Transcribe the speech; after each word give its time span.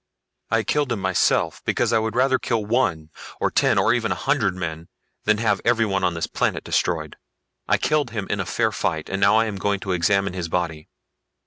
I 0.49 0.63
killed 0.63 0.91
him 0.91 0.99
myself, 0.99 1.61
because 1.63 1.93
I 1.93 1.99
would 1.99 2.15
rather 2.15 2.39
kill 2.39 2.65
one, 2.65 3.11
or 3.39 3.51
ten, 3.51 3.77
or 3.77 3.93
even 3.93 4.11
a 4.11 4.15
hundred 4.15 4.55
men 4.55 4.87
than 5.25 5.37
have 5.37 5.61
everyone 5.63 6.03
on 6.03 6.15
this 6.15 6.25
planet 6.25 6.63
destroyed. 6.63 7.17
I 7.67 7.77
killed 7.77 8.09
him 8.09 8.25
in 8.27 8.39
a 8.39 8.45
fair 8.47 8.71
fight 8.71 9.09
and 9.11 9.21
now 9.21 9.35
I 9.37 9.45
am 9.45 9.57
going 9.57 9.79
to 9.81 9.91
examine 9.91 10.33
his 10.33 10.49
body. 10.49 10.89